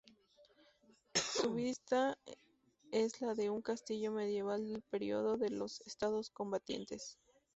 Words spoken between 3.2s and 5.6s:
la de un castillo medieval del periodo de